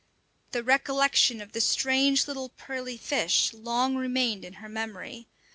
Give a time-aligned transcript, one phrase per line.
[0.49, 5.27] The recollection of the strange little pearly fish long remained in her memory.